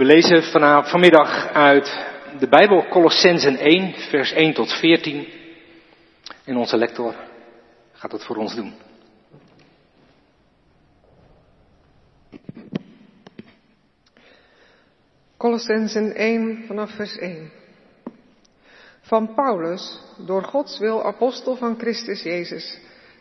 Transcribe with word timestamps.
We 0.00 0.06
lezen 0.06 0.42
vanmiddag 0.84 1.52
uit 1.52 2.06
de 2.38 2.48
Bijbel 2.48 2.88
Colossensen 2.88 3.56
1, 3.56 3.94
vers 3.94 4.32
1 4.32 4.54
tot 4.54 4.72
14. 4.72 5.28
En 6.44 6.56
onze 6.56 6.76
lector 6.76 7.14
gaat 7.92 8.12
het 8.12 8.24
voor 8.24 8.36
ons 8.36 8.54
doen. 8.54 8.74
Colossensen 15.36 16.14
1 16.14 16.64
vanaf 16.66 16.90
vers 16.90 17.18
1. 17.18 17.50
Van 19.00 19.34
Paulus, 19.34 20.00
door 20.26 20.42
Gods 20.42 20.78
wil 20.78 21.04
apostel 21.04 21.56
van 21.56 21.78
Christus 21.78 22.22
Jezus 22.22 22.78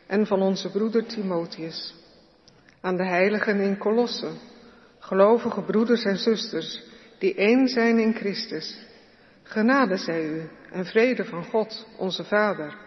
en 0.07 0.27
van 0.27 0.41
onze 0.41 0.71
broeder 0.71 1.05
Timotheus. 1.05 1.93
Aan 2.81 2.97
de 2.97 3.05
heiligen 3.05 3.59
in 3.59 3.77
Colosse, 3.77 4.31
gelovige 4.99 5.61
broeders 5.61 6.03
en 6.03 6.17
zusters, 6.17 6.83
die 7.17 7.35
één 7.35 7.67
zijn 7.67 7.99
in 7.99 8.13
Christus. 8.13 8.77
Genade 9.43 9.97
zij 9.97 10.25
u 10.25 10.49
en 10.71 10.85
vrede 10.85 11.25
van 11.25 11.43
God, 11.43 11.87
onze 11.97 12.23
Vader. 12.23 12.77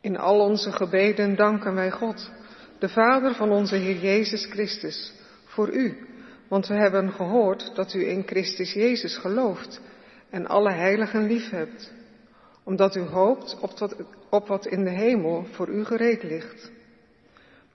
In 0.00 0.16
al 0.16 0.40
onze 0.40 0.72
gebeden 0.72 1.36
danken 1.36 1.74
wij 1.74 1.90
God, 1.90 2.30
de 2.78 2.88
Vader 2.88 3.34
van 3.34 3.50
onze 3.50 3.76
Heer 3.76 3.96
Jezus 3.96 4.46
Christus, 4.46 5.12
voor 5.44 5.72
u, 5.72 6.06
want 6.48 6.66
we 6.66 6.74
hebben 6.74 7.12
gehoord 7.12 7.70
dat 7.74 7.94
u 7.94 8.08
in 8.08 8.22
Christus 8.26 8.72
Jezus 8.72 9.16
gelooft 9.16 9.80
en 10.30 10.46
alle 10.46 10.72
heiligen 10.72 11.26
lief 11.26 11.50
hebt, 11.50 11.92
omdat 12.64 12.96
u 12.96 13.00
hoopt 13.00 13.58
op 13.60 13.78
wat, 13.78 13.96
op 14.30 14.48
wat 14.48 14.66
in 14.66 14.84
de 14.84 14.90
hemel 14.90 15.46
voor 15.50 15.68
u 15.68 15.84
gereed 15.84 16.22
ligt. 16.22 16.70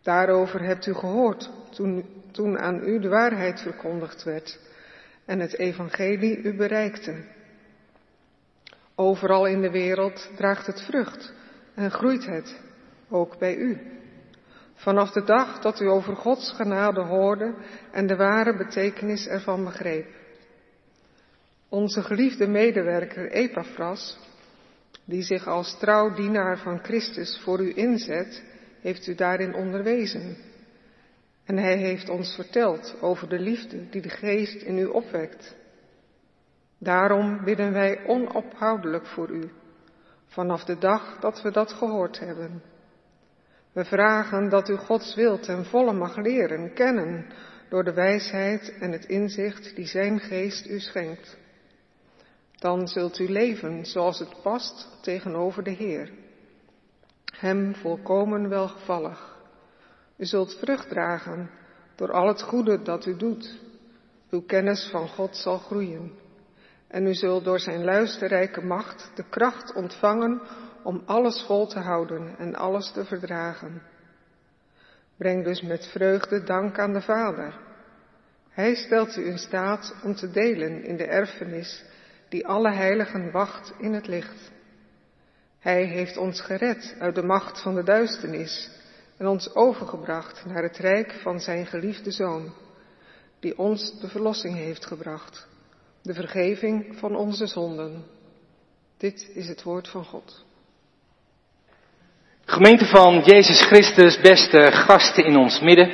Daarover 0.02 0.64
hebt 0.64 0.86
u 0.86 0.94
gehoord 0.94 1.50
toen, 1.70 2.06
toen 2.32 2.60
aan 2.60 2.88
u 2.88 3.00
de 3.00 3.10
waarheid 3.10 3.62
verkondigd 3.62 4.24
werd 4.24 4.60
en 5.26 5.40
het 5.40 5.58
evangelie 5.58 6.38
u 6.38 6.56
bereikte. 6.56 7.24
Overal 8.96 9.46
in 9.46 9.62
de 9.62 9.72
wereld 9.72 10.30
draagt 10.36 10.66
het 10.66 10.82
vrucht 10.82 11.34
en 11.76 11.92
groeit 11.92 12.26
het, 12.26 12.60
ook 13.10 13.38
bij 13.38 13.56
u. 13.56 13.78
Vanaf 14.74 15.12
de 15.12 15.24
dag 15.24 15.60
dat 15.60 15.80
u 15.80 15.86
over 15.86 16.16
Gods 16.16 16.52
genade 16.52 17.02
hoorde 17.02 17.54
en 17.92 18.08
de 18.08 18.16
ware 18.16 18.58
betekenis 18.58 19.28
ervan 19.28 19.64
begreep. 19.64 20.08
Onze 21.70 22.02
geliefde 22.02 22.48
medewerker 22.48 23.32
Epaphras, 23.32 24.20
die 25.06 25.22
zich 25.22 25.48
als 25.48 25.80
trouw 25.80 26.14
dienaar 26.14 26.58
van 26.58 26.80
Christus 26.84 27.42
voor 27.44 27.60
u 27.60 27.72
inzet, 27.76 28.44
heeft 28.82 29.08
u 29.08 29.16
daarin 29.16 29.54
onderwezen. 29.54 30.38
En 31.50 31.58
hij 31.58 31.78
heeft 31.78 32.10
ons 32.10 32.36
verteld 32.36 32.96
over 33.02 33.30
de 33.30 33.40
liefde 33.40 33.90
die 33.90 34.02
de 34.02 34.10
geest 34.10 34.62
in 34.62 34.78
u 34.78 34.86
opwekt. 34.86 35.56
Daarom 36.78 37.44
bidden 37.44 37.74
wij 37.74 38.06
onophoudelijk 38.06 39.06
voor 39.06 39.30
u, 39.30 39.52
vanaf 40.26 40.64
de 40.64 40.78
dag 40.78 41.20
dat 41.20 41.42
we 41.42 41.52
dat 41.52 41.72
gehoord 41.72 42.20
hebben. 42.20 42.62
We 43.72 43.86
vragen 43.86 44.50
dat 44.50 44.70
u 44.70 44.76
Gods 44.76 45.16
wil 45.16 45.40
ten 45.40 45.66
volle 45.66 45.94
mag 45.94 46.16
leren, 46.16 46.74
kennen, 46.74 47.26
door 47.70 47.84
de 47.84 47.94
wijsheid 47.94 48.78
en 48.80 48.92
het 48.92 49.06
inzicht 49.06 49.76
die 49.76 49.88
Zijn 49.88 50.20
geest 50.20 50.66
u 50.66 50.80
schenkt. 50.80 51.38
Dan 52.56 52.88
zult 52.88 53.20
u 53.20 53.30
leven 53.30 53.86
zoals 53.86 54.20
het 54.20 54.42
past 54.42 54.98
tegenover 55.02 55.64
de 55.64 55.72
Heer. 55.72 56.12
Hem 57.40 57.76
volkomen 57.76 58.50
welgevallig. 58.50 59.39
U 60.20 60.26
zult 60.26 60.56
vrucht 60.56 60.90
dragen 60.90 61.50
door 61.96 62.12
al 62.12 62.28
het 62.28 62.42
goede 62.42 62.82
dat 62.82 63.06
u 63.06 63.18
doet. 63.18 63.60
Uw 64.30 64.42
kennis 64.42 64.88
van 64.92 65.08
God 65.08 65.38
zal 65.38 65.58
groeien. 65.58 66.12
En 66.88 67.08
u 67.08 67.14
zult 67.14 67.44
door 67.44 67.60
zijn 67.60 67.84
luisterrijke 67.84 68.62
macht 68.62 69.12
de 69.16 69.24
kracht 69.30 69.74
ontvangen 69.74 70.42
om 70.84 71.02
alles 71.06 71.44
vol 71.44 71.68
te 71.68 71.80
houden 71.80 72.36
en 72.38 72.56
alles 72.56 72.92
te 72.92 73.06
verdragen. 73.06 73.82
Breng 75.18 75.44
dus 75.44 75.62
met 75.62 75.88
vreugde 75.88 76.44
dank 76.44 76.80
aan 76.80 76.94
de 76.94 77.02
Vader. 77.02 77.54
Hij 78.50 78.76
stelt 78.76 79.18
u 79.18 79.26
in 79.26 79.38
staat 79.38 79.96
om 80.04 80.16
te 80.16 80.32
delen 80.32 80.84
in 80.84 80.98
de 80.98 81.06
erfenis 81.06 81.84
die 82.30 82.48
alle 82.48 82.72
heiligen 82.72 83.32
wacht 83.32 83.74
in 83.78 83.94
het 83.94 84.08
licht. 84.08 84.52
Hij 85.60 85.84
heeft 85.84 86.18
ons 86.18 86.42
gered 86.42 86.96
uit 87.00 87.16
de 87.16 87.24
macht 87.24 87.62
van 87.62 87.76
de 87.76 87.84
duisternis 87.84 88.79
en 89.20 89.28
ons 89.28 89.56
overgebracht 89.56 90.46
naar 90.46 90.64
het 90.64 90.78
rijk 90.78 91.12
van 91.22 91.40
zijn 91.40 91.66
geliefde 91.66 92.12
Zoon, 92.12 92.54
die 93.40 93.58
ons 93.58 94.00
de 94.02 94.08
verlossing 94.08 94.56
heeft 94.56 94.86
gebracht, 94.86 95.48
de 96.02 96.14
vergeving 96.14 96.96
van 97.00 97.16
onze 97.16 97.48
zonden. 97.48 98.04
Dit 98.98 99.32
is 99.34 99.48
het 99.48 99.64
woord 99.64 99.88
van 99.88 100.06
God. 100.06 100.46
Gemeente 102.46 102.86
van 102.86 103.22
Jezus 103.24 103.62
Christus, 103.62 104.22
beste 104.22 104.72
gasten 104.72 105.26
in 105.26 105.38
ons 105.38 105.60
midden. 105.60 105.92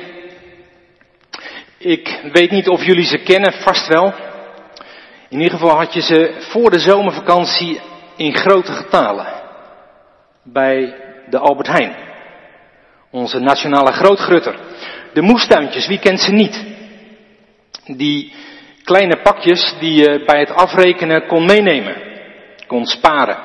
Ik 1.78 2.30
weet 2.32 2.50
niet 2.50 2.68
of 2.68 2.84
jullie 2.84 3.04
ze 3.04 3.18
kennen, 3.18 3.52
vast 3.52 3.88
wel. 3.88 4.14
In 5.28 5.40
ieder 5.40 5.58
geval 5.58 5.76
had 5.76 5.94
je 5.94 6.00
ze 6.00 6.36
voor 6.38 6.70
de 6.70 6.78
zomervakantie 6.78 7.80
in 8.16 8.34
grote 8.34 8.72
getalen. 8.72 9.26
Bij 10.42 10.94
de 11.30 11.38
Albert 11.38 11.68
Heijn. 11.68 12.05
Onze 13.10 13.38
nationale 13.38 13.92
grootgrutter. 13.92 14.58
De 15.12 15.22
moestuintjes, 15.22 15.86
wie 15.86 15.98
kent 15.98 16.20
ze 16.20 16.32
niet? 16.32 16.64
Die 17.84 18.32
kleine 18.84 19.20
pakjes 19.22 19.74
die 19.80 19.94
je 19.94 20.22
bij 20.26 20.40
het 20.40 20.50
afrekenen 20.50 21.26
kon 21.26 21.44
meenemen. 21.44 21.96
Kon 22.66 22.86
sparen. 22.86 23.38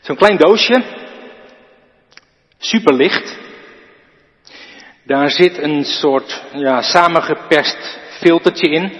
Zo'n 0.00 0.16
klein 0.16 0.36
doosje. 0.36 0.82
Superlicht. 2.58 3.38
Daar 5.04 5.30
zit 5.30 5.58
een 5.58 5.84
soort 5.84 6.42
ja, 6.52 6.82
samengeperst 6.82 8.00
filtertje 8.20 8.68
in. 8.68 8.92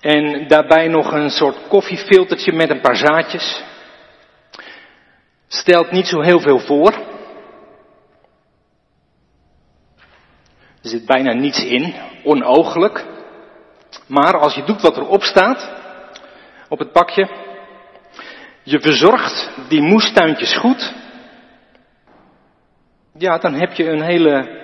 En 0.00 0.48
daarbij 0.48 0.88
nog 0.88 1.12
een 1.12 1.30
soort 1.30 1.56
koffiefiltertje 1.68 2.52
met 2.52 2.70
een 2.70 2.80
paar 2.80 2.96
zaadjes. 2.96 3.62
Stelt 5.48 5.90
niet 5.90 6.06
zo 6.06 6.20
heel 6.20 6.40
veel 6.40 6.58
voor. 6.58 6.92
Er 10.82 10.94
zit 10.94 11.06
bijna 11.06 11.32
niets 11.32 11.64
in, 11.64 11.94
onooglijk. 12.24 13.04
Maar 14.06 14.38
als 14.38 14.54
je 14.54 14.64
doet 14.64 14.80
wat 14.80 14.96
erop 14.96 15.22
staat, 15.22 15.70
op 16.68 16.78
het 16.78 16.92
pakje, 16.92 17.28
je 18.62 18.80
verzorgt 18.80 19.50
die 19.68 19.82
moestuintjes 19.82 20.56
goed, 20.56 20.92
ja, 23.18 23.38
dan 23.38 23.54
heb 23.54 23.72
je 23.72 23.90
een 23.90 24.02
hele 24.02 24.60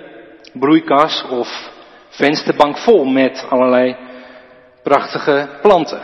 broeikas 0.53 1.25
of 1.29 1.71
vensterbank 2.09 2.77
vol 2.77 3.05
met 3.05 3.45
allerlei 3.49 3.97
prachtige 4.83 5.49
planten. 5.61 6.01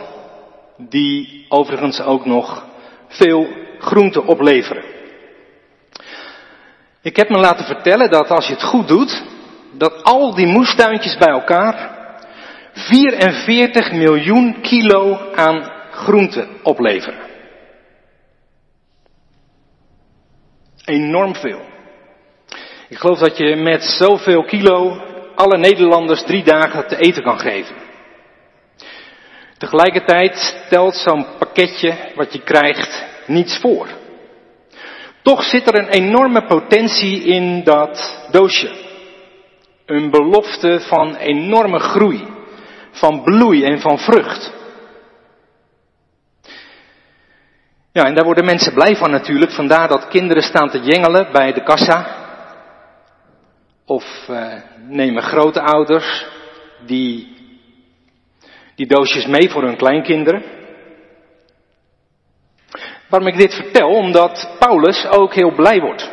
Die 0.76 1.46
overigens 1.48 2.00
ook 2.00 2.24
nog 2.24 2.66
veel 3.08 3.46
groente 3.82 4.22
opleveren. 4.22 4.84
Ik 7.02 7.16
heb 7.16 7.28
me 7.28 7.38
laten 7.38 7.64
vertellen 7.64 8.10
dat 8.10 8.30
als 8.30 8.46
je 8.46 8.52
het 8.52 8.62
goed 8.62 8.88
doet, 8.88 9.22
dat 9.72 10.02
al 10.02 10.34
die 10.34 10.46
moestuintjes 10.46 11.16
bij 11.16 11.32
elkaar 11.32 11.90
44 12.72 13.92
miljoen 13.92 14.60
kilo 14.60 15.18
aan 15.34 15.70
groente 15.90 16.48
opleveren. 16.62 17.20
Enorm 20.84 21.34
veel. 21.34 21.60
Ik 22.88 22.98
geloof 22.98 23.18
dat 23.18 23.36
je 23.36 23.56
met 23.56 23.82
zoveel 23.82 24.44
kilo 24.44 25.00
alle 25.34 25.58
Nederlanders 25.58 26.22
drie 26.22 26.44
dagen 26.44 26.88
te 26.88 26.96
eten 26.96 27.22
kan 27.22 27.38
geven. 27.38 27.76
Tegelijkertijd 29.58 30.36
stelt 30.66 30.96
zo'n 30.96 31.26
pakketje 31.38 31.94
wat 32.14 32.32
je 32.32 32.42
krijgt 32.42 33.11
niets 33.32 33.58
voor. 33.58 33.88
Toch 35.22 35.42
zit 35.42 35.66
er 35.66 35.74
een 35.74 35.88
enorme 35.88 36.46
potentie 36.46 37.22
in 37.22 37.64
dat 37.64 38.26
doosje. 38.30 38.70
Een 39.86 40.10
belofte 40.10 40.80
van 40.80 41.16
enorme 41.16 41.78
groei, 41.78 42.26
van 42.90 43.22
bloei 43.22 43.64
en 43.64 43.80
van 43.80 43.98
vrucht. 43.98 44.52
Ja, 47.92 48.04
en 48.04 48.14
daar 48.14 48.24
worden 48.24 48.44
mensen 48.44 48.74
blij 48.74 48.96
van 48.96 49.10
natuurlijk. 49.10 49.52
Vandaar 49.52 49.88
dat 49.88 50.08
kinderen 50.08 50.42
staan 50.42 50.70
te 50.70 50.80
jengelen 50.80 51.32
bij 51.32 51.52
de 51.52 51.62
kassa. 51.62 52.20
Of 53.86 54.26
uh, 54.30 54.52
nemen 54.88 55.22
grote 55.22 55.60
ouders 55.60 56.26
die, 56.86 57.36
die 58.74 58.86
doosjes 58.86 59.26
mee 59.26 59.50
voor 59.50 59.62
hun 59.62 59.76
kleinkinderen. 59.76 60.61
Waarom 63.12 63.30
ik 63.30 63.38
dit 63.38 63.54
vertel? 63.54 63.88
Omdat 63.88 64.50
Paulus 64.58 65.06
ook 65.06 65.34
heel 65.34 65.54
blij 65.54 65.80
wordt. 65.80 66.10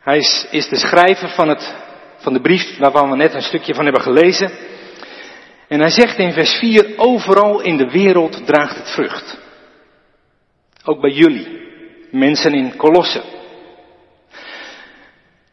Hij 0.00 0.18
is, 0.50 0.68
de 0.68 0.76
schrijver 0.76 1.28
van 1.28 1.48
het 1.48 1.74
van 2.16 2.32
de 2.32 2.40
brief 2.40 2.78
waarvan 2.78 3.10
we 3.10 3.16
net 3.16 3.34
een 3.34 3.42
stukje 3.42 3.74
van 3.74 3.84
hebben 3.84 4.02
gelezen. 4.02 4.50
En 5.68 5.80
hij 5.80 5.90
zegt 5.90 6.18
in 6.18 6.32
vers 6.32 6.58
4, 6.58 6.92
overal 6.96 7.60
in 7.60 7.76
de 7.76 7.90
wereld 7.90 8.46
draagt 8.46 8.76
het 8.76 8.90
vrucht. 8.90 9.38
Ook 10.84 11.00
bij 11.00 11.10
jullie, 11.10 11.48
mensen 12.10 12.52
in 12.52 12.76
Kolossen. 12.76 13.22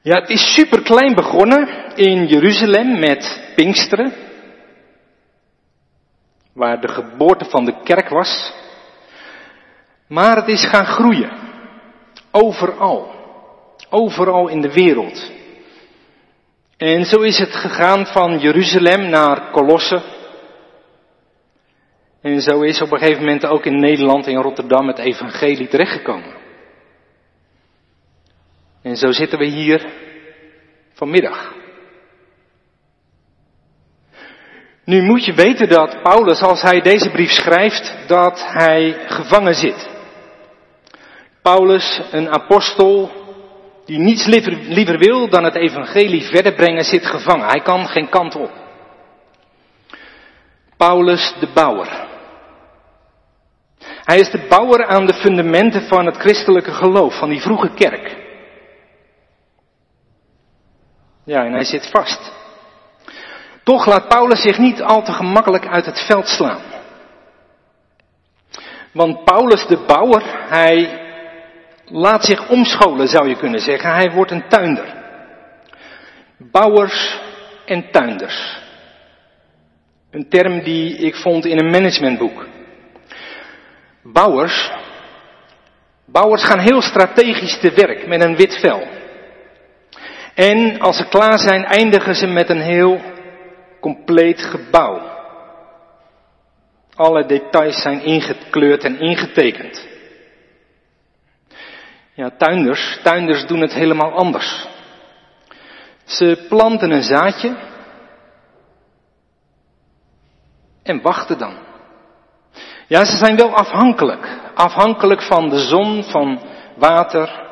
Ja, 0.01 0.19
het 0.19 0.29
is 0.29 0.53
super 0.53 0.81
klein 0.81 1.15
begonnen 1.15 1.95
in 1.95 2.27
Jeruzalem 2.27 2.99
met 2.99 3.51
Pinksteren, 3.55 4.13
waar 6.53 6.81
de 6.81 6.87
geboorte 6.87 7.45
van 7.45 7.65
de 7.65 7.81
kerk 7.83 8.09
was. 8.09 8.59
Maar 10.11 10.35
het 10.35 10.47
is 10.47 10.65
gaan 10.65 10.85
groeien. 10.85 11.31
Overal. 12.31 13.11
Overal 13.89 14.47
in 14.47 14.61
de 14.61 14.73
wereld. 14.73 15.31
En 16.77 17.05
zo 17.05 17.21
is 17.21 17.37
het 17.37 17.55
gegaan 17.55 18.05
van 18.05 18.39
Jeruzalem 18.39 19.09
naar 19.09 19.51
Colosse. 19.51 20.01
En 22.21 22.41
zo 22.41 22.61
is 22.61 22.81
op 22.81 22.91
een 22.91 22.99
gegeven 22.99 23.23
moment 23.23 23.45
ook 23.45 23.65
in 23.65 23.79
Nederland, 23.79 24.27
in 24.27 24.41
Rotterdam, 24.41 24.87
het 24.87 24.97
evangelie 24.97 25.67
terechtgekomen. 25.67 26.33
En 28.81 28.95
zo 28.95 29.11
zitten 29.11 29.39
we 29.39 29.45
hier 29.45 29.85
vanmiddag. 30.93 31.53
Nu 34.85 35.01
moet 35.01 35.25
je 35.25 35.33
weten 35.33 35.69
dat 35.69 36.01
Paulus, 36.01 36.41
als 36.41 36.61
hij 36.61 36.81
deze 36.81 37.09
brief 37.09 37.31
schrijft, 37.31 38.07
dat 38.07 38.43
hij 38.47 39.05
gevangen 39.07 39.55
zit. 39.55 39.90
Paulus, 41.41 42.01
een 42.11 42.29
apostel, 42.29 43.11
die 43.85 43.97
niets 43.97 44.25
liever, 44.25 44.97
wil 44.97 45.29
dan 45.29 45.43
het 45.43 45.55
evangelie 45.55 46.23
verder 46.23 46.53
brengen, 46.53 46.83
zit 46.83 47.05
gevangen. 47.05 47.47
Hij 47.47 47.61
kan 47.61 47.87
geen 47.87 48.09
kant 48.09 48.35
op. 48.35 48.51
Paulus 50.77 51.33
de 51.39 51.47
bouwer. 51.53 52.09
Hij 54.03 54.19
is 54.19 54.29
de 54.29 54.45
bouwer 54.49 54.85
aan 54.85 55.05
de 55.05 55.13
fundamenten 55.13 55.81
van 55.81 56.05
het 56.05 56.17
christelijke 56.17 56.71
geloof, 56.71 57.17
van 57.17 57.29
die 57.29 57.41
vroege 57.41 57.73
kerk. 57.73 58.17
Ja, 61.25 61.45
en 61.45 61.53
hij 61.53 61.63
zit 61.63 61.89
vast. 61.91 62.31
Toch 63.63 63.85
laat 63.85 64.07
Paulus 64.07 64.41
zich 64.41 64.57
niet 64.57 64.81
al 64.81 65.03
te 65.03 65.11
gemakkelijk 65.11 65.67
uit 65.67 65.85
het 65.85 65.99
veld 65.99 66.27
slaan. 66.27 66.61
Want 68.93 69.23
Paulus 69.23 69.67
de 69.67 69.77
bouwer, 69.87 70.23
hij 70.49 71.00
laat 71.91 72.25
zich 72.25 72.49
omscholen 72.49 73.07
zou 73.07 73.27
je 73.27 73.35
kunnen 73.35 73.59
zeggen. 73.59 73.93
Hij 73.93 74.11
wordt 74.11 74.31
een 74.31 74.47
tuinder. 74.47 74.93
Bouwers 76.37 77.19
en 77.65 77.91
tuinders. 77.91 78.59
Een 80.11 80.29
term 80.29 80.63
die 80.63 80.95
ik 80.95 81.15
vond 81.15 81.45
in 81.45 81.59
een 81.59 81.69
managementboek. 81.69 82.47
Bouwers, 84.03 84.71
bouwers 86.05 86.43
gaan 86.43 86.59
heel 86.59 86.81
strategisch 86.81 87.59
te 87.59 87.71
werk 87.71 88.07
met 88.07 88.23
een 88.23 88.35
wit 88.35 88.59
vel. 88.59 88.87
En 90.33 90.79
als 90.79 90.97
ze 90.97 91.07
klaar 91.07 91.39
zijn, 91.39 91.65
eindigen 91.65 92.15
ze 92.15 92.27
met 92.27 92.49
een 92.49 92.61
heel 92.61 93.01
compleet 93.79 94.41
gebouw. 94.41 95.09
Alle 96.95 97.25
details 97.25 97.81
zijn 97.81 98.01
ingekleurd 98.01 98.83
en 98.83 98.99
ingetekend. 98.99 99.87
Ja, 102.13 102.31
tuinders, 102.37 102.99
tuinders 103.03 103.47
doen 103.47 103.61
het 103.61 103.73
helemaal 103.73 104.11
anders. 104.11 104.67
Ze 106.03 106.45
planten 106.49 106.91
een 106.91 107.03
zaadje 107.03 107.55
en 110.83 111.01
wachten 111.01 111.37
dan. 111.37 111.53
Ja, 112.87 113.05
ze 113.05 113.17
zijn 113.17 113.35
wel 113.35 113.53
afhankelijk. 113.53 114.39
Afhankelijk 114.55 115.21
van 115.21 115.49
de 115.49 115.59
zon, 115.59 116.03
van 116.03 116.41
water, 116.75 117.47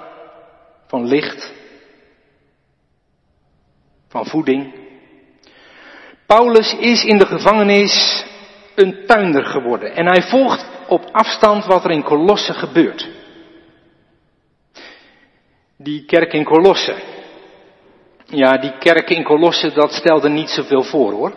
van 0.87 1.07
licht, 1.07 1.53
van 4.07 4.25
voeding. 4.25 4.73
Paulus 6.25 6.75
is 6.79 7.03
in 7.03 7.17
de 7.17 7.25
gevangenis 7.25 8.25
een 8.75 9.05
tuinder 9.05 9.45
geworden 9.45 9.95
en 9.95 10.05
hij 10.05 10.21
volgt 10.21 10.65
op 10.87 11.09
afstand 11.11 11.65
wat 11.65 11.83
er 11.83 11.91
in 11.91 12.03
Colosse 12.03 12.53
gebeurt. 12.53 13.18
Die 15.81 16.05
kerk 16.05 16.33
in 16.33 16.43
Colosse. 16.43 16.95
Ja, 18.25 18.57
die 18.57 18.77
kerk 18.79 19.09
in 19.09 19.23
Colosse, 19.23 19.71
dat 19.71 19.93
stelde 19.93 20.29
niet 20.29 20.49
zoveel 20.49 20.83
voor 20.83 21.11
hoor. 21.11 21.33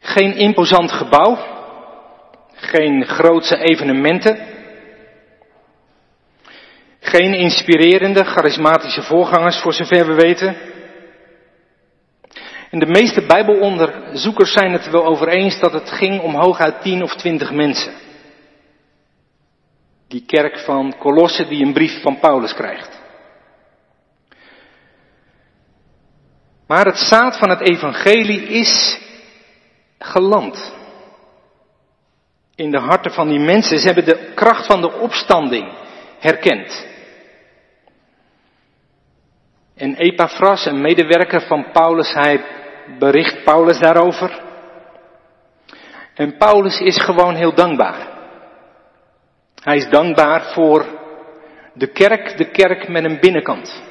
Geen 0.00 0.36
imposant 0.36 0.92
gebouw. 0.92 1.38
Geen 2.54 3.06
grootse 3.06 3.56
evenementen. 3.56 4.38
Geen 7.00 7.34
inspirerende, 7.34 8.24
charismatische 8.24 9.02
voorgangers 9.02 9.60
voor 9.60 9.72
zover 9.72 10.06
we 10.06 10.14
weten. 10.14 10.56
En 12.70 12.78
de 12.78 12.86
meeste 12.86 13.26
Bijbelonderzoekers 13.26 14.52
zijn 14.52 14.72
het 14.72 14.86
er 14.86 14.92
wel 14.92 15.04
over 15.04 15.28
eens 15.28 15.60
dat 15.60 15.72
het 15.72 15.90
ging 15.90 16.20
om 16.20 16.34
hooguit 16.34 16.82
10 16.82 17.02
of 17.02 17.14
20 17.14 17.52
mensen. 17.52 18.05
Die 20.08 20.24
kerk 20.26 20.58
van 20.58 20.94
Colosse 20.98 21.48
die 21.48 21.64
een 21.64 21.72
brief 21.72 22.02
van 22.02 22.18
Paulus 22.18 22.54
krijgt. 22.54 23.00
Maar 26.66 26.84
het 26.84 26.98
zaad 26.98 27.38
van 27.38 27.50
het 27.50 27.60
evangelie 27.60 28.42
is 28.42 29.00
geland. 29.98 30.74
In 32.54 32.70
de 32.70 32.78
harten 32.78 33.12
van 33.12 33.28
die 33.28 33.38
mensen. 33.38 33.78
Ze 33.78 33.86
hebben 33.86 34.04
de 34.04 34.32
kracht 34.34 34.66
van 34.66 34.80
de 34.80 34.92
opstanding 34.92 35.72
herkend. 36.18 36.86
En 39.76 39.94
Epaphras, 39.94 40.66
een 40.66 40.80
medewerker 40.80 41.40
van 41.40 41.70
Paulus, 41.72 42.12
hij 42.12 42.44
bericht 42.98 43.44
Paulus 43.44 43.78
daarover. 43.78 44.42
En 46.14 46.36
Paulus 46.36 46.80
is 46.80 47.02
gewoon 47.02 47.34
heel 47.34 47.54
dankbaar. 47.54 48.15
Hij 49.66 49.76
is 49.76 49.88
dankbaar 49.88 50.52
voor 50.52 50.86
de 51.74 51.86
kerk, 51.92 52.36
de 52.36 52.50
kerk 52.50 52.88
met 52.88 53.04
een 53.04 53.20
binnenkant. 53.20 53.82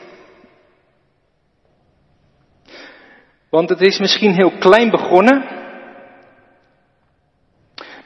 Want 3.50 3.70
het 3.70 3.82
is 3.82 4.00
misschien 4.00 4.34
heel 4.34 4.52
klein 4.52 4.90
begonnen, 4.90 5.46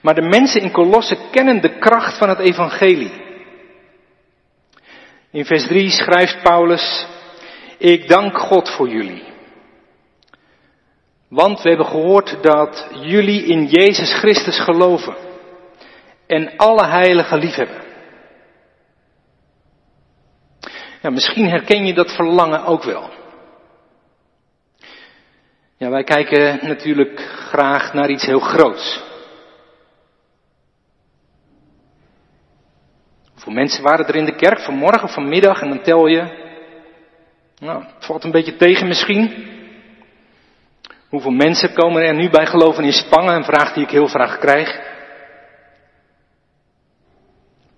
maar 0.01 0.15
de 0.15 0.21
mensen 0.21 0.61
in 0.61 0.71
Colosse 0.71 1.17
kennen 1.31 1.61
de 1.61 1.77
kracht 1.79 2.17
van 2.17 2.29
het 2.29 2.39
evangelie. 2.39 3.11
In 5.31 5.45
vers 5.45 5.67
3 5.67 5.89
schrijft 5.89 6.43
Paulus, 6.43 7.07
ik 7.77 8.07
dank 8.07 8.38
God 8.38 8.69
voor 8.69 8.89
jullie. 8.89 9.23
Want 11.27 11.61
we 11.61 11.69
hebben 11.69 11.88
gehoord 11.88 12.43
dat 12.43 12.88
jullie 13.01 13.43
in 13.43 13.65
Jezus 13.65 14.13
Christus 14.13 14.59
geloven 14.59 15.28
en 16.29 16.57
alle 16.57 16.86
heiligen 16.86 17.38
liefhebben. 17.38 17.81
Ja, 21.01 21.09
misschien 21.09 21.50
herken 21.50 21.86
je 21.86 21.93
dat 21.93 22.15
verlangen 22.15 22.65
ook 22.65 22.83
wel. 22.83 23.09
Ja, 25.77 25.89
wij 25.89 26.03
kijken 26.03 26.59
natuurlijk 26.67 27.19
graag 27.19 27.93
naar 27.93 28.09
iets 28.09 28.25
heel 28.25 28.39
groots. 28.39 29.03
Hoeveel 33.33 33.53
mensen 33.53 33.83
waren 33.83 34.07
er 34.07 34.15
in 34.15 34.25
de 34.25 34.36
kerk 34.36 34.59
vanmorgen, 34.59 35.09
vanmiddag 35.09 35.62
en 35.62 35.69
dan 35.69 35.81
tel 35.81 36.07
je. 36.07 36.48
Nou, 37.59 37.83
het 37.83 38.05
valt 38.05 38.24
een 38.24 38.31
beetje 38.31 38.55
tegen 38.55 38.88
misschien. 38.88 39.48
Hoeveel 41.07 41.31
mensen 41.31 41.74
komen 41.74 42.01
er 42.01 42.15
nu 42.15 42.29
bij 42.29 42.45
geloven 42.45 42.83
in 42.83 42.93
Spangen? 42.93 43.36
Een 43.36 43.43
vraag 43.43 43.74
die 43.74 43.83
ik 43.83 43.91
heel 43.91 44.07
graag 44.07 44.38
krijg. 44.38 44.88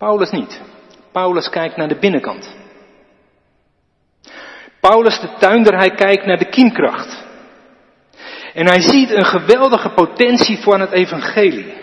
Paulus 0.01 0.31
niet. 0.31 0.61
Paulus 1.11 1.49
kijkt 1.49 1.77
naar 1.77 1.87
de 1.87 1.99
binnenkant. 1.99 2.55
Paulus 4.79 5.19
de 5.19 5.29
tuinder, 5.39 5.77
hij 5.77 5.91
kijkt 5.91 6.25
naar 6.25 6.37
de 6.37 6.49
kiemkracht. 6.49 7.25
En 8.53 8.67
hij 8.67 8.81
ziet 8.81 9.11
een 9.11 9.25
geweldige 9.25 9.89
potentie 9.89 10.57
voor 10.57 10.79
het 10.79 10.91
evangelie. 10.91 11.73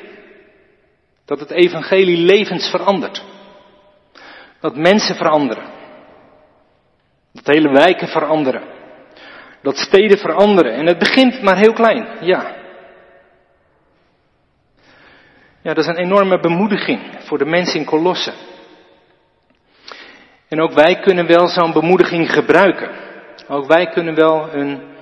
Dat 1.25 1.41
het 1.41 1.51
evangelie 1.51 2.17
levens 2.17 2.71
verandert. 2.71 3.25
Dat 4.61 4.77
mensen 4.77 5.15
veranderen. 5.15 5.65
Dat 7.33 7.47
hele 7.47 7.73
wijken 7.73 8.09
veranderen. 8.09 8.63
Dat 9.63 9.77
steden 9.77 10.19
veranderen. 10.19 10.73
En 10.73 10.87
het 10.87 10.99
begint 10.99 11.43
maar 11.43 11.57
heel 11.57 11.73
klein, 11.73 12.09
ja. 12.21 12.58
Ja, 15.63 15.75
dat 15.75 15.85
is 15.85 15.87
een 15.87 16.05
enorme 16.05 16.41
bemoediging 16.41 17.01
voor 17.19 17.39
de 17.39 17.45
mensen 17.45 17.81
in 17.81 17.87
Kolossen. 17.87 18.35
En 20.49 20.61
ook 20.61 20.73
wij 20.73 21.01
kunnen 21.01 21.27
wel 21.27 21.47
zo'n 21.47 21.73
bemoediging 21.73 22.33
gebruiken. 22.33 22.91
Ook 23.49 23.67
wij 23.67 23.87
kunnen 23.87 24.15
wel 24.15 24.55
een 24.55 24.97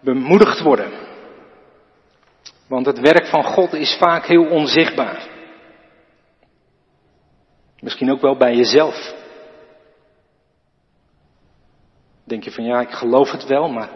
bemoedigd 0.00 0.60
worden. 0.60 0.90
Want 2.68 2.86
het 2.86 2.98
werk 2.98 3.26
van 3.26 3.44
God 3.44 3.72
is 3.72 3.96
vaak 3.98 4.26
heel 4.26 4.46
onzichtbaar. 4.46 5.28
Misschien 7.80 8.10
ook 8.10 8.20
wel 8.20 8.36
bij 8.36 8.54
jezelf. 8.54 9.14
Denk 12.24 12.44
je 12.44 12.50
van 12.50 12.64
ja, 12.64 12.80
ik 12.80 12.90
geloof 12.90 13.30
het 13.30 13.46
wel, 13.46 13.68
maar 13.68 13.88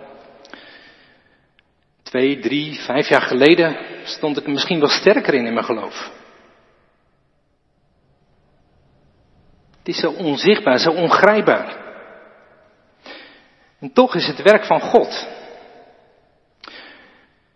twee, 2.02 2.38
drie, 2.38 2.80
vijf 2.80 3.08
jaar 3.08 3.22
geleden 3.22 3.89
stond 4.04 4.36
ik 4.36 4.46
misschien 4.46 4.80
wel 4.80 4.88
sterker 4.88 5.34
in 5.34 5.46
in 5.46 5.52
mijn 5.52 5.64
geloof. 5.64 6.10
Het 9.78 9.88
is 9.88 10.00
zo 10.00 10.10
onzichtbaar, 10.10 10.78
zo 10.78 10.90
ongrijpbaar. 10.90 11.76
En 13.80 13.92
toch 13.92 14.14
is 14.14 14.26
het 14.26 14.42
werk 14.42 14.64
van 14.64 14.80
God. 14.80 15.28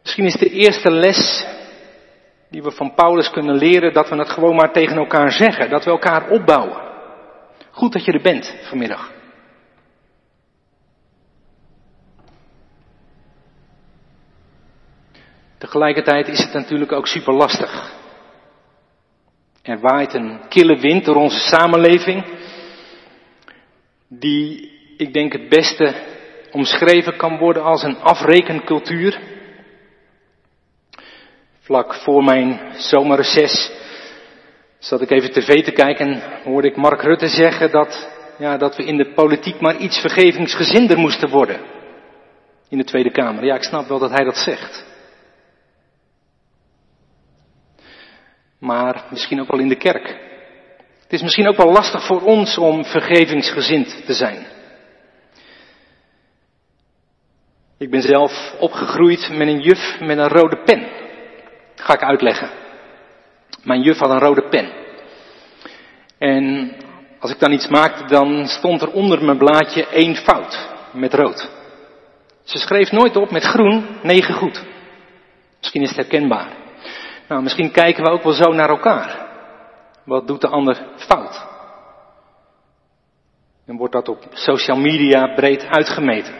Misschien 0.03 0.25
is 0.25 0.37
de 0.37 0.51
eerste 0.51 0.91
les 0.91 1.47
die 2.51 2.63
we 2.63 2.71
van 2.71 2.95
Paulus 2.95 3.31
kunnen 3.31 3.57
leren 3.57 3.93
dat 3.93 4.09
we 4.09 4.17
het 4.17 4.31
gewoon 4.31 4.55
maar 4.55 4.73
tegen 4.73 4.97
elkaar 4.97 5.33
zeggen, 5.33 5.71
dat 5.71 5.85
we 5.85 5.91
elkaar 5.91 6.29
opbouwen. 6.29 6.83
Goed 7.71 7.93
dat 7.93 8.05
je 8.05 8.13
er 8.13 8.23
bent 8.23 8.57
vanmiddag. 8.63 9.13
Tegelijkertijd 15.65 16.29
is 16.29 16.39
het 16.39 16.53
natuurlijk 16.53 16.93
ook 16.93 17.07
super 17.07 17.35
lastig. 17.35 17.93
Er 19.63 19.81
waait 19.81 20.15
een 20.15 20.41
kille 20.49 20.81
wind 20.81 21.05
door 21.05 21.17
onze 21.17 21.39
samenleving, 21.39 22.25
die 24.09 24.73
ik 24.97 25.13
denk 25.13 25.33
het 25.33 25.49
beste 25.49 25.95
omschreven 26.51 27.17
kan 27.17 27.39
worden 27.39 27.63
als 27.63 27.83
een 27.83 27.97
afrekencultuur. 27.97 29.21
Vlak 31.61 31.95
voor 31.95 32.25
mijn 32.25 32.61
zomerreces 32.77 33.73
zat 34.79 35.01
ik 35.01 35.11
even 35.11 35.33
tv 35.33 35.65
te 35.65 35.73
kijken 35.73 36.07
en 36.07 36.43
hoorde 36.43 36.69
ik 36.69 36.77
Mark 36.77 37.03
Rutte 37.03 37.29
zeggen 37.29 37.71
dat, 37.71 38.09
ja, 38.39 38.57
dat 38.57 38.77
we 38.77 38.85
in 38.85 38.97
de 38.97 39.13
politiek 39.13 39.61
maar 39.61 39.77
iets 39.77 39.99
vergevingsgezinder 40.01 40.99
moesten 40.99 41.29
worden. 41.29 41.61
In 42.69 42.79
de 42.79 42.85
Tweede 42.85 43.11
Kamer. 43.11 43.45
Ja, 43.45 43.55
ik 43.55 43.63
snap 43.63 43.89
wel 43.89 43.99
dat 43.99 44.11
hij 44.11 44.25
dat 44.25 44.37
zegt. 44.37 44.93
Maar 48.65 49.05
misschien 49.11 49.41
ook 49.41 49.51
wel 49.51 49.61
in 49.61 49.69
de 49.69 49.77
kerk. 49.77 50.07
Het 51.03 51.13
is 51.13 51.23
misschien 51.23 51.49
ook 51.49 51.57
wel 51.57 51.73
lastig 51.73 52.07
voor 52.07 52.23
ons 52.23 52.59
om 52.59 52.85
vergevingsgezind 52.85 54.07
te 54.07 54.13
zijn. 54.13 54.47
Ik 57.79 57.91
ben 57.91 58.03
zelf 58.03 58.55
opgegroeid 58.59 59.29
met 59.31 59.49
een 59.49 59.61
juf 59.61 60.01
met 60.01 60.19
een 60.19 60.29
rode 60.29 60.63
pen. 60.65 60.89
ga 61.75 61.93
ik 61.93 62.03
uitleggen. 62.03 62.51
Mijn 63.63 63.83
juf 63.83 63.99
had 63.99 64.11
een 64.11 64.19
rode 64.19 64.49
pen. 64.49 64.73
En 66.19 66.73
als 67.19 67.31
ik 67.31 67.39
dan 67.39 67.53
iets 67.53 67.69
maakte, 67.69 68.05
dan 68.05 68.47
stond 68.47 68.83
er 68.83 68.91
onder 68.91 69.25
mijn 69.25 69.39
blaadje 69.39 69.87
één 69.87 70.17
fout 70.17 70.69
met 70.93 71.15
rood. 71.15 71.51
Ze 72.45 72.59
schreef 72.59 72.91
nooit 72.91 73.17
op 73.17 73.31
met 73.31 73.43
groen, 73.43 73.87
negen 74.03 74.35
goed. 74.35 74.65
Misschien 75.59 75.83
is 75.83 75.89
het 75.89 75.97
herkenbaar. 75.97 76.64
Nou, 77.29 77.43
misschien 77.43 77.71
kijken 77.71 78.05
we 78.05 78.11
ook 78.11 78.23
wel 78.23 78.33
zo 78.33 78.53
naar 78.53 78.69
elkaar. 78.69 79.27
Wat 80.05 80.27
doet 80.27 80.41
de 80.41 80.49
ander 80.49 80.87
fout? 80.97 81.47
En 83.67 83.77
wordt 83.77 83.93
dat 83.93 84.09
op 84.09 84.25
social 84.31 84.77
media 84.77 85.35
breed 85.35 85.67
uitgemeten. 85.67 86.35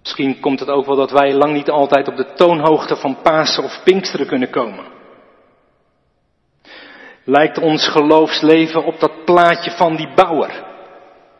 Misschien 0.00 0.40
komt 0.40 0.60
het 0.60 0.68
ook 0.68 0.86
wel 0.86 0.96
dat 0.96 1.10
wij 1.10 1.34
lang 1.34 1.52
niet 1.52 1.70
altijd 1.70 2.08
op 2.08 2.16
de 2.16 2.32
toonhoogte 2.32 2.96
van 2.96 3.18
Pasen 3.22 3.64
of 3.64 3.80
Pinksteren 3.84 4.26
kunnen 4.26 4.50
komen. 4.50 4.84
Lijkt 7.24 7.58
ons 7.58 7.88
geloofsleven 7.88 8.84
op 8.84 9.00
dat 9.00 9.24
plaatje 9.24 9.70
van 9.70 9.96
die 9.96 10.14
bouwer. 10.14 10.64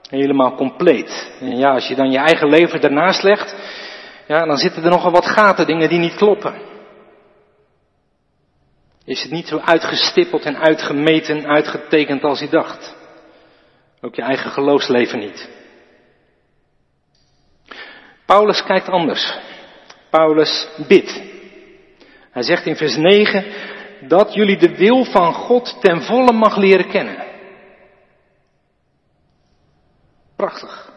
Helemaal 0.09 0.55
compleet. 0.55 1.37
En 1.41 1.57
ja, 1.57 1.73
als 1.73 1.89
je 1.89 1.95
dan 1.95 2.11
je 2.11 2.19
eigen 2.19 2.49
leven 2.49 2.81
ernaast 2.81 3.23
legt, 3.23 3.55
ja, 4.29 4.45
dan 4.45 4.57
zitten 4.57 4.85
er 4.85 4.91
nogal 4.91 5.11
wat 5.11 5.27
gaten, 5.27 5.67
dingen 5.67 5.89
die 5.89 5.99
niet 5.99 6.15
kloppen. 6.15 6.55
Is 9.05 9.23
het 9.23 9.31
niet 9.31 9.49
zo 9.49 9.59
uitgestippeld 9.59 10.45
en 10.45 10.59
uitgemeten, 10.59 11.47
uitgetekend 11.47 12.23
als 12.23 12.41
je 12.41 12.49
dacht? 12.49 12.95
Ook 14.01 14.15
je 14.15 14.23
eigen 14.23 14.51
geloofsleven 14.51 15.19
niet. 15.19 15.49
Paulus 18.27 18.63
kijkt 18.63 18.89
anders. 18.89 19.39
Paulus 20.11 20.69
bidt. 20.89 21.23
Hij 22.31 22.43
zegt 22.43 22.67
in 22.67 22.77
vers 22.77 22.97
9 22.97 23.45
dat 24.09 24.35
jullie 24.35 24.59
de 24.59 24.77
wil 24.77 25.05
van 25.05 25.35
God 25.35 25.81
ten 25.81 26.03
volle 26.03 26.33
mag 26.33 26.57
leren 26.57 26.89
kennen. 26.89 27.27
Prachtig. 30.37 30.88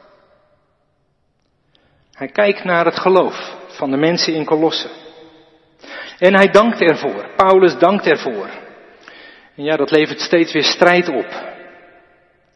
Hij 2.22 2.30
kijkt 2.30 2.64
naar 2.64 2.86
het 2.86 3.00
geloof 3.00 3.56
van 3.68 3.92
de 3.92 3.98
mensen 3.98 4.34
in 4.34 4.46
Kolossen. 4.46 4.90
En 6.20 6.36
hij 6.36 6.48
dankt 6.48 6.82
ervoor. 6.82 7.30
Paulus 7.36 7.78
dankt 7.78 8.06
ervoor. 8.08 8.50
En 9.56 9.64
ja, 9.64 9.76
dat 9.76 9.92
levert 9.92 10.20
steeds 10.20 10.54
weer 10.54 10.64
strijd 10.64 11.10
op. 11.10 11.26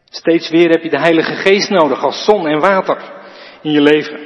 Steeds 0.04 0.50
weer 0.50 0.70
heb 0.70 0.82
je 0.82 0.90
de 0.90 0.98
Heilige 0.98 1.34
Geest 1.34 1.70
nodig 1.70 2.02
als 2.02 2.24
zon 2.24 2.46
en 2.46 2.60
water 2.60 2.98
in 3.62 3.70
je 3.70 3.80
leven. 3.80 4.18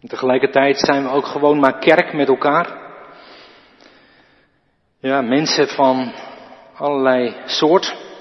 En 0.00 0.08
tegelijkertijd 0.08 0.78
zijn 0.78 1.02
we 1.02 1.10
ook 1.10 1.26
gewoon 1.26 1.58
maar 1.58 1.78
kerk 1.78 2.12
met 2.12 2.28
elkaar. 2.28 2.66
Ja, 5.00 5.20
mensen 5.20 5.68
van 5.68 6.12
allerlei 6.74 7.36
soort. 7.44 8.11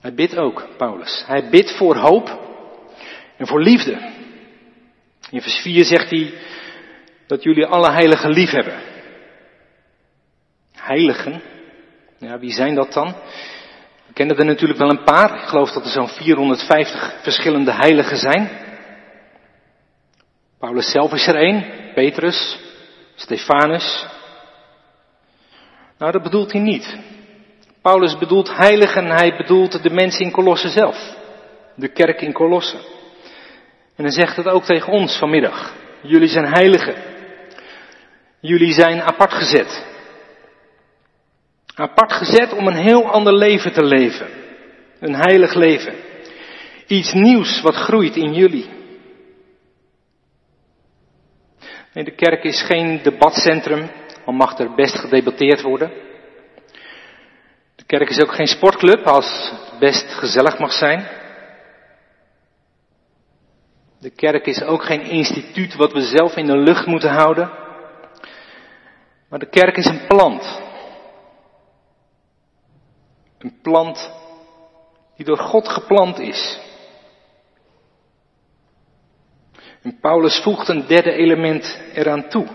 Hij 0.00 0.14
bidt 0.14 0.36
ook, 0.36 0.66
Paulus. 0.76 1.24
Hij 1.26 1.48
bidt 1.48 1.76
voor 1.76 1.96
hoop 1.96 2.38
en 3.36 3.46
voor 3.46 3.62
liefde. 3.62 4.10
In 5.30 5.40
vers 5.40 5.60
4 5.60 5.84
zegt 5.84 6.10
hij 6.10 6.34
dat 7.26 7.42
jullie 7.42 7.66
alle 7.66 7.90
heiligen 7.90 8.30
lief 8.30 8.50
hebben. 8.50 8.80
Heiligen? 10.72 11.42
Ja, 12.18 12.38
wie 12.38 12.52
zijn 12.52 12.74
dat 12.74 12.92
dan? 12.92 13.14
We 14.06 14.12
kennen 14.12 14.38
er 14.38 14.44
natuurlijk 14.44 14.78
wel 14.78 14.90
een 14.90 15.04
paar. 15.04 15.42
Ik 15.42 15.48
geloof 15.48 15.70
dat 15.70 15.84
er 15.84 15.90
zo'n 15.90 16.08
450 16.08 17.14
verschillende 17.22 17.72
heiligen 17.72 18.16
zijn. 18.16 18.50
Paulus 20.58 20.90
zelf 20.90 21.12
is 21.12 21.26
er 21.26 21.36
één. 21.36 21.64
Petrus, 21.94 22.58
Stefanus. 23.14 24.06
Nou, 25.98 26.12
dat 26.12 26.22
bedoelt 26.22 26.52
hij 26.52 26.60
niet. 26.60 26.98
Paulus 27.88 28.18
bedoelt 28.18 28.56
heiligen, 28.56 29.06
hij 29.06 29.36
bedoelt 29.36 29.82
de 29.82 29.90
mensen 29.90 30.24
in 30.24 30.30
Kolossen 30.30 30.70
zelf. 30.70 31.16
De 31.74 31.88
kerk 31.88 32.20
in 32.20 32.32
Kolossen. 32.32 32.78
En 33.96 34.04
hij 34.04 34.12
zegt 34.12 34.36
het 34.36 34.46
ook 34.46 34.64
tegen 34.64 34.92
ons 34.92 35.18
vanmiddag. 35.18 35.74
Jullie 36.00 36.28
zijn 36.28 36.46
heiligen. 36.46 36.94
Jullie 38.40 38.72
zijn 38.72 39.02
apart 39.02 39.32
gezet. 39.32 39.86
Apart 41.74 42.12
gezet 42.12 42.52
om 42.52 42.66
een 42.66 42.82
heel 42.82 43.10
ander 43.10 43.34
leven 43.34 43.72
te 43.72 43.84
leven. 43.84 44.28
Een 45.00 45.14
heilig 45.14 45.54
leven. 45.54 45.94
Iets 46.86 47.12
nieuws 47.12 47.60
wat 47.60 47.74
groeit 47.74 48.16
in 48.16 48.32
jullie. 48.32 48.68
Nee, 51.92 52.04
de 52.04 52.14
kerk 52.14 52.44
is 52.44 52.62
geen 52.62 53.00
debatcentrum, 53.02 53.90
al 54.24 54.32
mag 54.32 54.58
er 54.58 54.74
best 54.74 54.98
gedebatteerd 54.98 55.62
worden. 55.62 56.07
Kerk 57.88 58.08
is 58.08 58.20
ook 58.20 58.34
geen 58.34 58.46
sportclub 58.46 59.06
als 59.06 59.50
het 59.50 59.78
best 59.78 60.12
gezellig 60.12 60.58
mag 60.58 60.72
zijn. 60.72 61.08
De 64.00 64.10
kerk 64.10 64.46
is 64.46 64.62
ook 64.62 64.84
geen 64.84 65.02
instituut 65.02 65.74
wat 65.74 65.92
we 65.92 66.00
zelf 66.00 66.36
in 66.36 66.46
de 66.46 66.56
lucht 66.56 66.86
moeten 66.86 67.10
houden. 67.10 67.50
Maar 69.28 69.38
de 69.38 69.48
kerk 69.48 69.76
is 69.76 69.86
een 69.86 70.06
plant. 70.06 70.60
Een 73.38 73.58
plant 73.62 74.12
die 75.16 75.26
door 75.26 75.38
God 75.38 75.68
geplant 75.68 76.18
is. 76.18 76.60
En 79.82 79.98
Paulus 80.00 80.40
voegt 80.42 80.68
een 80.68 80.86
derde 80.86 81.12
element 81.12 81.80
eraan 81.94 82.28
toe. 82.28 82.46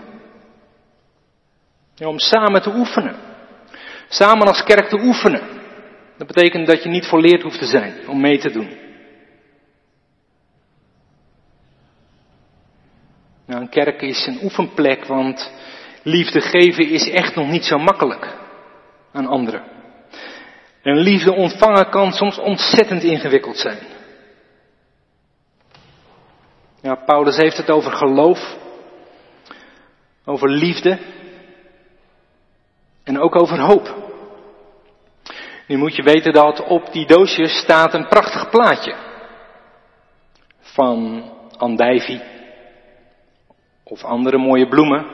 om 2.04 2.18
samen 2.18 2.62
te 2.62 2.74
oefenen. 2.74 3.33
Samen 4.08 4.46
als 4.46 4.62
kerk 4.62 4.88
te 4.88 5.00
oefenen. 5.00 5.42
Dat 6.18 6.26
betekent 6.26 6.66
dat 6.66 6.82
je 6.82 6.88
niet 6.88 7.06
volleerd 7.06 7.42
hoeft 7.42 7.58
te 7.58 7.66
zijn 7.66 8.08
om 8.08 8.20
mee 8.20 8.38
te 8.38 8.50
doen. 8.50 8.82
Nou, 13.46 13.60
een 13.60 13.68
kerk 13.68 14.02
is 14.02 14.26
een 14.26 14.38
oefenplek, 14.42 15.04
want 15.04 15.52
Liefde 16.04 16.40
geven 16.40 16.88
is 16.88 17.10
echt 17.10 17.34
nog 17.34 17.48
niet 17.48 17.64
zo 17.64 17.78
makkelijk 17.78 18.36
aan 19.12 19.26
anderen. 19.26 19.62
En 20.82 20.96
liefde 20.96 21.34
ontvangen 21.34 21.90
kan 21.90 22.12
soms 22.12 22.38
ontzettend 22.38 23.02
ingewikkeld 23.02 23.56
zijn. 23.56 23.78
Ja, 26.80 26.94
Paulus 26.94 27.36
heeft 27.36 27.56
het 27.56 27.70
over 27.70 27.92
geloof, 27.92 28.56
over 30.24 30.50
liefde 30.50 30.98
en 33.04 33.18
ook 33.18 33.34
over 33.34 33.60
hoop. 33.60 34.02
Nu 35.66 35.76
moet 35.76 35.96
je 35.96 36.02
weten 36.02 36.32
dat 36.32 36.66
op 36.66 36.92
die 36.92 37.06
doosjes 37.06 37.58
staat 37.58 37.94
een 37.94 38.08
prachtig 38.08 38.50
plaatje 38.50 38.94
van 40.60 41.24
andijvie 41.56 42.22
of 43.84 44.04
andere 44.04 44.38
mooie 44.38 44.68
bloemen 44.68 45.06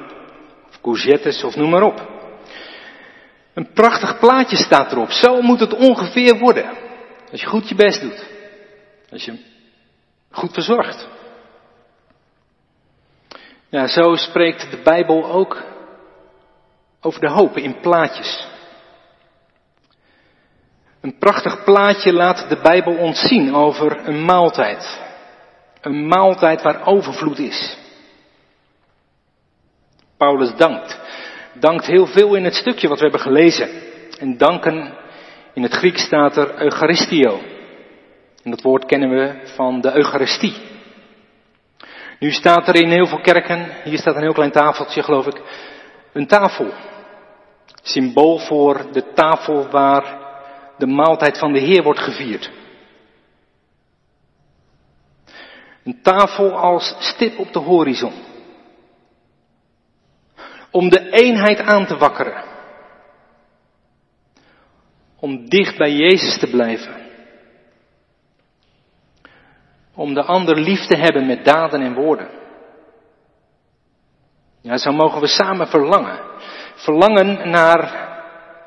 of 0.69 0.81
courgettes 0.81 1.45
of 1.45 1.57
noem 1.57 1.71
maar 1.71 1.83
op. 1.83 2.09
Een 3.55 3.73
prachtig 3.73 4.19
plaatje 4.19 4.57
staat 4.57 4.93
erop. 4.93 5.11
Zo 5.11 5.41
moet 5.41 5.61
het 5.61 5.75
ongeveer 5.75 6.39
worden. 6.39 6.71
Als 7.31 7.41
je 7.41 7.47
goed 7.47 7.69
je 7.69 7.75
best 7.75 8.01
doet. 8.01 8.25
Als 9.11 9.25
je 9.25 9.39
goed 10.31 10.53
verzorgt. 10.53 11.09
Ja, 13.69 13.87
zo 13.87 14.15
spreekt 14.15 14.71
de 14.71 14.81
Bijbel 14.85 15.31
ook 15.31 15.65
over 17.01 17.21
de 17.21 17.31
hoop 17.31 17.57
in 17.57 17.81
plaatjes. 17.81 18.49
Een 21.01 21.19
prachtig 21.19 21.65
plaatje 21.65 22.13
laat 22.13 22.49
de 22.49 22.61
Bijbel 22.63 22.97
ons 22.97 23.21
zien 23.21 23.55
over 23.55 24.09
een 24.09 24.25
maaltijd. 24.25 25.01
Een 25.81 26.07
maaltijd 26.07 26.63
waar 26.63 26.87
overvloed 26.87 27.39
is. 27.39 27.79
Paulus 30.17 30.57
dankt. 30.57 30.99
Dankt 31.55 31.87
heel 31.87 32.07
veel 32.07 32.35
in 32.35 32.45
het 32.45 32.55
stukje 32.55 32.89
wat 32.89 32.97
we 32.97 33.03
hebben 33.03 33.21
gelezen. 33.21 33.69
En 34.19 34.37
danken, 34.37 34.95
in 35.55 35.63
het 35.63 35.73
Grieks 35.73 36.03
staat 36.03 36.37
er 36.37 36.63
Eucharistio. 36.63 37.41
En 38.43 38.51
dat 38.51 38.63
woord 38.63 38.87
kennen 38.87 39.11
we 39.11 39.53
van 39.55 39.81
de 39.81 39.97
Eucharistie. 39.97 40.55
Nu 42.19 42.31
staat 42.31 42.69
er 42.69 42.75
in 42.75 42.91
heel 42.91 43.07
veel 43.07 43.21
kerken, 43.21 43.69
hier 43.85 43.99
staat 43.99 44.15
een 44.15 44.23
heel 44.23 44.33
klein 44.33 44.51
tafeltje 44.51 45.03
geloof 45.03 45.27
ik, 45.27 45.41
een 46.13 46.27
tafel. 46.27 46.73
Symbool 47.83 48.39
voor 48.39 48.93
de 48.93 49.13
tafel 49.13 49.69
waar 49.69 50.19
de 50.79 50.87
maaltijd 50.87 51.39
van 51.39 51.53
de 51.53 51.59
Heer 51.59 51.83
wordt 51.83 52.01
gevierd. 52.01 52.51
Een 55.85 56.03
tafel 56.03 56.57
als 56.57 56.97
stip 56.99 57.39
op 57.39 57.53
de 57.53 57.59
horizon. 57.59 58.13
Om 60.71 60.89
de 60.89 61.11
eenheid 61.11 61.61
aan 61.61 61.87
te 61.87 61.97
wakkeren. 61.97 62.45
Om 65.17 65.49
dicht 65.49 65.77
bij 65.77 65.93
Jezus 65.93 66.39
te 66.39 66.51
blijven. 66.51 67.09
Om 69.95 70.15
de 70.15 70.23
ander 70.23 70.61
lief 70.61 70.87
te 70.87 70.97
hebben 70.97 71.27
met 71.27 71.45
daden 71.45 71.81
en 71.81 71.95
woorden. 71.95 72.40
Ja, 74.61 74.77
zo 74.77 74.93
mogen 74.93 75.21
we 75.21 75.27
samen 75.27 75.67
verlangen. 75.67 76.21
Verlangen 76.75 77.51
naar 77.51 78.09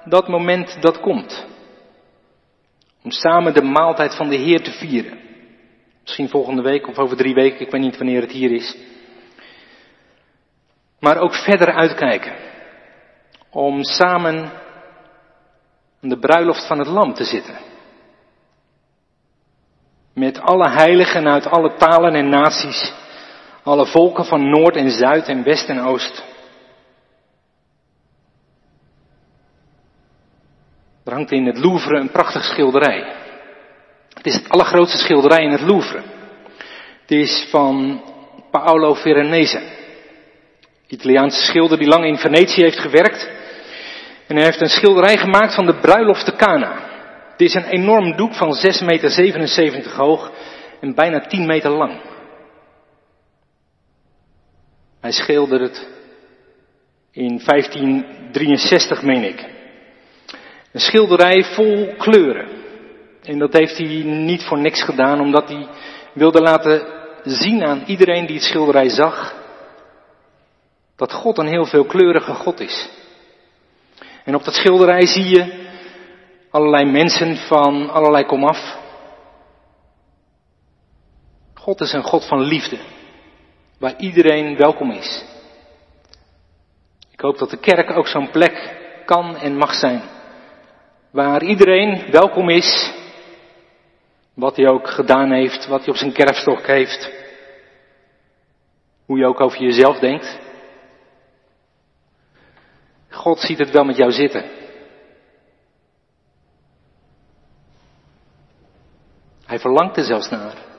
dat 0.05 0.27
moment 0.27 0.81
dat 0.81 1.00
komt. 1.00 1.45
Om 3.03 3.12
samen 3.12 3.53
de 3.53 3.63
maaltijd 3.63 4.15
van 4.15 4.29
de 4.29 4.35
Heer 4.35 4.63
te 4.63 4.71
vieren. 4.71 5.19
Misschien 6.01 6.29
volgende 6.29 6.62
week 6.62 6.88
of 6.88 6.97
over 6.97 7.17
drie 7.17 7.33
weken, 7.33 7.59
ik 7.59 7.71
weet 7.71 7.81
niet 7.81 7.97
wanneer 7.97 8.21
het 8.21 8.31
hier 8.31 8.51
is. 8.51 8.77
Maar 11.00 11.17
ook 11.17 11.35
verder 11.35 11.73
uitkijken. 11.73 12.33
Om 13.50 13.83
samen 13.83 14.51
aan 16.01 16.09
de 16.09 16.19
bruiloft 16.19 16.67
van 16.67 16.79
het 16.79 16.88
Lam 16.88 17.13
te 17.13 17.23
zitten. 17.23 17.56
Met 20.13 20.41
alle 20.41 20.69
heiligen 20.69 21.27
uit 21.27 21.47
alle 21.47 21.73
talen 21.75 22.13
en 22.13 22.29
naties. 22.29 22.93
Alle 23.63 23.86
volken 23.86 24.26
van 24.26 24.49
Noord 24.49 24.76
en 24.76 24.89
Zuid 24.89 25.28
en 25.28 25.43
West 25.43 25.69
en 25.69 25.80
Oost. 25.80 26.23
Er 31.06 31.13
hangt 31.13 31.32
in 31.32 31.45
het 31.45 31.58
Louvre 31.58 31.99
een 31.99 32.12
prachtig 32.12 32.43
schilderij. 32.43 33.13
Het 34.13 34.26
is 34.26 34.34
het 34.34 34.49
allergrootste 34.49 34.97
schilderij 34.97 35.43
in 35.43 35.52
het 35.52 35.62
Louvre. 35.62 36.02
Het 37.02 37.12
is 37.12 37.47
van 37.49 38.02
Paolo 38.52 38.93
Veronese. 38.93 39.62
Italiaanse 40.88 41.45
schilder 41.45 41.78
die 41.78 41.88
lang 41.88 42.06
in 42.06 42.17
Venetië 42.17 42.62
heeft 42.62 42.80
gewerkt. 42.80 43.30
En 44.28 44.36
hij 44.36 44.45
heeft 44.45 44.62
een 44.62 44.69
schilderij 44.69 45.17
gemaakt 45.17 45.56
van 45.56 45.65
de 45.65 45.80
bruiloft 45.80 46.26
te 46.26 46.36
Cana. 46.36 46.91
Het 47.32 47.41
is 47.41 47.54
een 47.54 47.65
enorm 47.65 48.15
doek 48.15 48.34
van 48.34 48.56
6,77 48.56 48.86
meter 48.86 49.95
hoog 49.95 50.32
en 50.80 50.95
bijna 50.95 51.19
10 51.19 51.45
meter 51.45 51.69
lang. 51.69 52.12
Hij 55.04 55.12
schilderde 55.12 55.63
het 55.63 55.88
in 57.12 57.42
1563, 57.46 59.02
meen 59.02 59.24
ik. 59.24 59.46
Een 60.72 60.80
schilderij 60.80 61.44
vol 61.44 61.94
kleuren. 61.98 62.48
En 63.24 63.39
dat 63.39 63.54
heeft 63.54 63.78
hij 63.78 64.04
niet 64.04 64.44
voor 64.44 64.58
niks 64.58 64.84
gedaan, 64.84 65.20
omdat 65.20 65.50
hij 65.50 65.68
wilde 66.13 66.42
laten 66.42 66.88
zien 67.24 67.63
aan 67.63 67.84
iedereen 67.86 68.26
die 68.26 68.36
het 68.36 68.46
schilderij 68.46 68.89
zag, 68.89 69.36
dat 70.96 71.13
God 71.13 71.38
een 71.38 71.48
heel 71.48 71.66
veelkleurige 71.66 72.34
God 72.34 72.60
is. 72.60 72.89
En 74.24 74.36
op 74.36 74.44
dat 74.44 74.54
schilderij 74.54 75.06
zie 75.06 75.26
je 75.26 75.68
allerlei 76.50 76.86
mensen 76.86 77.38
van 77.38 77.89
allerlei 77.89 78.26
komaf. 78.26 78.78
God 81.54 81.82
is 81.82 81.94
een 81.94 82.04
God 82.04 82.28
van 82.28 82.42
liefde, 82.42 82.78
waar 83.84 84.00
iedereen 84.00 84.58
welkom 84.58 84.91
is. 84.91 85.26
Ik 87.12 87.19
hoop 87.19 87.38
dat 87.38 87.50
de 87.50 87.60
kerk 87.60 87.98
ook 87.98 88.08
zo'n 88.08 88.32
plek 88.32 88.78
kan 89.06 89.36
en 89.36 89.58
mag 89.58 89.74
zijn 89.74 90.02
waar 91.12 91.43
iedereen 91.43 92.12
welkom 92.12 92.50
is, 92.50 92.93
wat 94.34 94.56
hij 94.56 94.67
ook 94.67 94.88
gedaan 94.88 95.32
heeft, 95.32 95.67
wat 95.67 95.80
hij 95.80 95.89
op 95.89 95.96
zijn 95.96 96.13
kerfstok 96.13 96.67
heeft, 96.67 97.12
hoe 99.06 99.17
je 99.17 99.26
ook 99.26 99.39
over 99.39 99.62
jezelf 99.62 100.00
denkt. 100.00 100.39
God 103.10 103.39
ziet 103.39 103.58
het 103.60 103.72
wel 103.72 103.84
met 103.84 103.98
jou 103.98 104.12
zitten. 104.12 104.46
Hij 109.46 109.60
verlangt 109.60 109.98
er 109.98 110.04
zelfs 110.04 110.30
naar. 110.30 110.72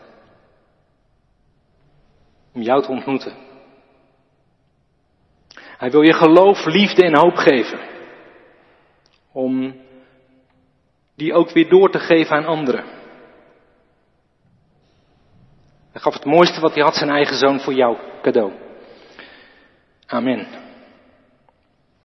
Om 2.54 2.62
jou 2.62 2.82
te 2.82 2.90
ontmoeten. 2.90 3.32
Hij 5.54 5.90
wil 5.90 6.02
je 6.02 6.12
geloof, 6.12 6.64
liefde 6.64 7.04
en 7.04 7.16
hoop 7.16 7.36
geven. 7.36 7.78
Om 9.32 9.74
die 11.16 11.32
ook 11.32 11.50
weer 11.50 11.68
door 11.68 11.90
te 11.90 11.98
geven 11.98 12.36
aan 12.36 12.44
anderen. 12.44 12.84
Hij 15.92 16.00
gaf 16.00 16.14
het 16.14 16.24
mooiste 16.24 16.60
wat 16.60 16.74
hij 16.74 16.82
had, 16.82 16.94
zijn 16.94 17.10
eigen 17.10 17.36
zoon, 17.36 17.60
voor 17.60 17.74
jou 17.74 17.96
cadeau. 18.22 18.52
Amen. 20.06 20.63